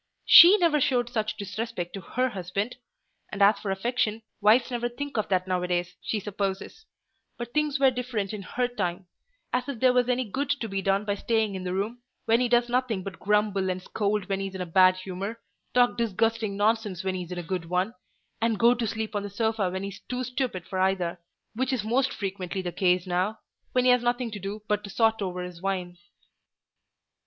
She 0.25 0.57
never 0.57 0.81
showed 0.81 1.11
such 1.11 1.37
disrespect 1.37 1.93
to 1.93 2.01
her 2.01 2.29
husband: 2.29 2.77
and 3.31 3.39
as 3.39 3.59
for 3.59 3.69
affection, 3.69 4.23
wives 4.41 4.71
never 4.71 4.89
think 4.89 5.15
of 5.15 5.29
that 5.29 5.47
now 5.47 5.61
a 5.61 5.67
days, 5.67 5.95
she 6.01 6.19
supposes: 6.19 6.87
but 7.37 7.53
things 7.53 7.77
were 7.79 7.91
different 7.91 8.33
in 8.33 8.41
her 8.41 8.67
time—as 8.67 9.69
if 9.69 9.79
there 9.79 9.93
was 9.93 10.09
any 10.09 10.23
good 10.27 10.49
to 10.49 10.67
be 10.67 10.81
done 10.81 11.05
by 11.05 11.13
staying 11.13 11.53
in 11.53 11.63
the 11.65 11.73
room, 11.75 12.01
when 12.25 12.39
he 12.39 12.49
does 12.49 12.67
nothing 12.67 13.03
but 13.03 13.19
grumble 13.19 13.69
and 13.69 13.83
scold 13.83 14.27
when 14.27 14.39
he's 14.39 14.55
in 14.55 14.61
a 14.61 14.65
bad 14.65 14.95
humour, 14.95 15.39
talk 15.75 15.97
disgusting 15.99 16.57
nonsense 16.57 17.03
when 17.03 17.13
he's 17.13 17.31
in 17.31 17.37
a 17.37 17.43
good 17.43 17.65
one, 17.65 17.93
and 18.41 18.57
go 18.57 18.73
to 18.73 18.87
sleep 18.87 19.13
on 19.15 19.21
the 19.21 19.29
sofa 19.29 19.69
when 19.69 19.83
he's 19.83 19.99
too 20.09 20.23
stupid 20.23 20.65
for 20.65 20.79
either; 20.79 21.21
which 21.53 21.71
is 21.71 21.83
most 21.83 22.11
frequently 22.11 22.63
the 22.63 22.71
case 22.71 23.05
now, 23.05 23.37
when 23.73 23.85
he 23.85 23.91
has 23.91 24.01
nothing 24.01 24.31
to 24.31 24.39
do 24.39 24.63
but 24.67 24.83
to 24.83 24.89
sot 24.89 25.21
over 25.21 25.43
his 25.43 25.61
wine." 25.61 25.95